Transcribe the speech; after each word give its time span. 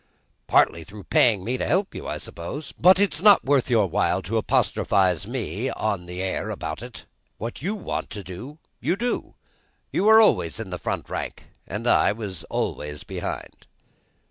"Partly 0.47 0.83
through 0.83 1.03
paying 1.03 1.43
me 1.43 1.59
to 1.59 1.65
help 1.67 1.93
you, 1.93 2.07
I 2.07 2.17
suppose. 2.17 2.71
But 2.71 2.99
it's 2.99 3.21
not 3.21 3.45
worth 3.45 3.69
your 3.69 3.85
while 3.85 4.23
to 4.23 4.37
apostrophise 4.39 5.27
me, 5.27 5.71
or 5.71 5.99
the 5.99 6.23
air, 6.23 6.49
about 6.49 6.81
it; 6.81 7.05
what 7.37 7.61
you 7.61 7.75
want 7.75 8.09
to 8.09 8.23
do, 8.23 8.57
you 8.79 8.95
do. 8.95 9.35
You 9.91 10.05
were 10.05 10.19
always 10.19 10.59
in 10.59 10.71
the 10.71 10.79
front 10.79 11.07
rank, 11.07 11.43
and 11.67 11.85
I 11.85 12.13
was 12.13 12.43
always 12.45 13.03
behind." 13.03 13.67